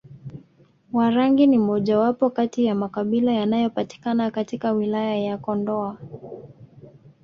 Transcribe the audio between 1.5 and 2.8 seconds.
mojawapo kati ya